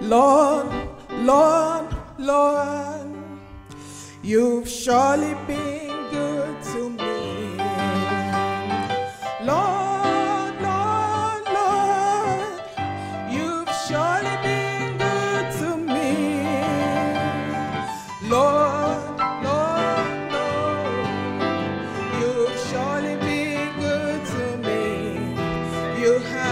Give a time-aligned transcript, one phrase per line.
[0.00, 0.66] Lord,
[1.10, 1.86] Lord,
[2.18, 3.14] Lord,
[4.22, 7.56] you've surely been good to me.
[9.44, 12.62] Lord, Lord, Lord,
[13.30, 16.08] you've surely been good to me.
[18.28, 18.80] Lord,
[26.00, 26.49] you have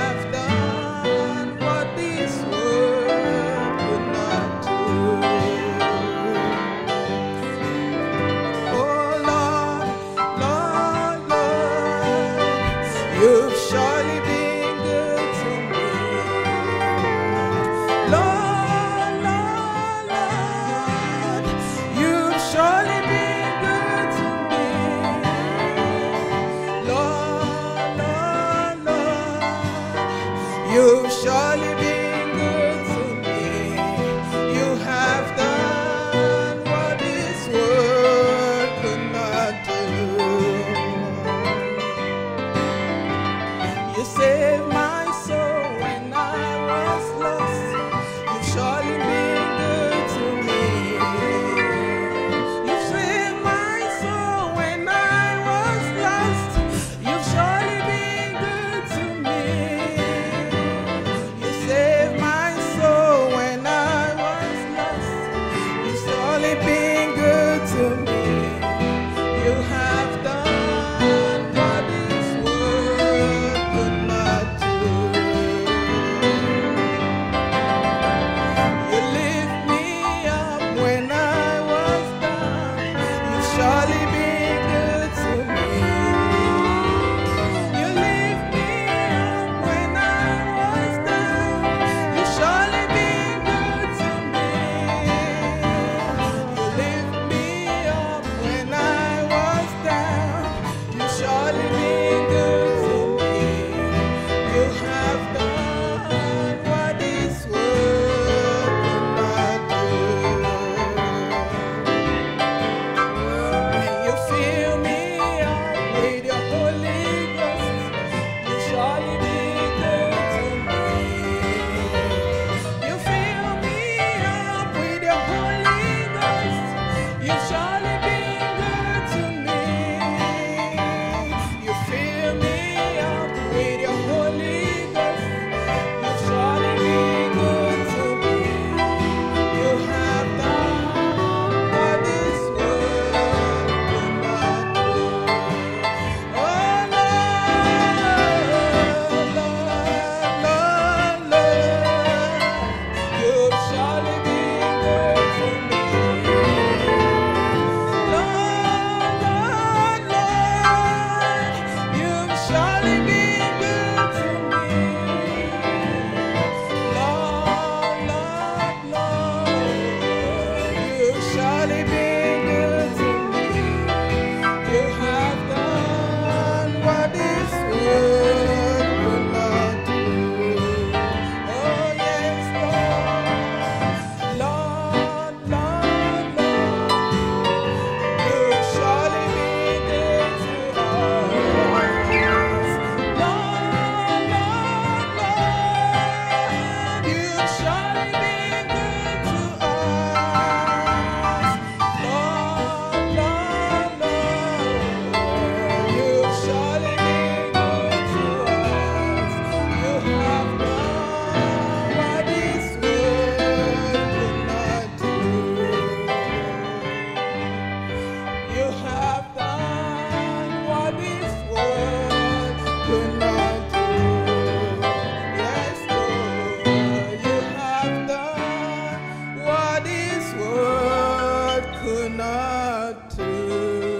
[232.69, 233.98] to